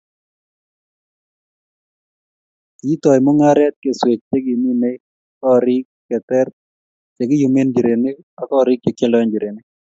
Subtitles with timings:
[2.79, 4.97] kiitoi mung'aret keswek chekiminei
[5.41, 6.47] korik che teer
[7.17, 9.65] chekiyumen nchirenik ak koriik chekioldoen nchirenik.